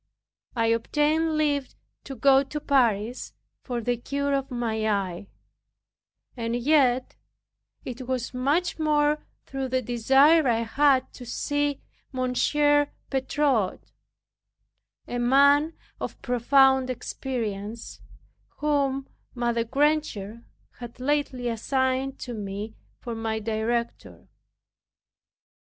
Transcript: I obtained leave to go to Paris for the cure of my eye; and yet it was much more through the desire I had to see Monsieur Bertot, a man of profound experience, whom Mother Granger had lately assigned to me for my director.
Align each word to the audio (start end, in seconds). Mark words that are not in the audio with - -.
I 0.55 0.65
obtained 0.73 1.37
leave 1.37 1.75
to 2.05 2.15
go 2.15 2.41
to 2.43 2.59
Paris 2.59 3.33
for 3.61 3.81
the 3.81 3.97
cure 3.97 4.33
of 4.33 4.49
my 4.49 4.89
eye; 4.89 5.27
and 6.35 6.55
yet 6.55 7.17
it 7.85 8.07
was 8.07 8.33
much 8.33 8.79
more 8.79 9.23
through 9.45 9.67
the 9.67 9.83
desire 9.83 10.47
I 10.47 10.61
had 10.61 11.13
to 11.13 11.23
see 11.27 11.83
Monsieur 12.11 12.89
Bertot, 13.11 13.91
a 15.07 15.19
man 15.19 15.77
of 15.99 16.19
profound 16.23 16.89
experience, 16.89 18.01
whom 18.57 19.07
Mother 19.35 19.63
Granger 19.63 20.43
had 20.79 20.99
lately 20.99 21.47
assigned 21.47 22.17
to 22.21 22.33
me 22.33 22.75
for 22.97 23.13
my 23.13 23.37
director. 23.37 24.27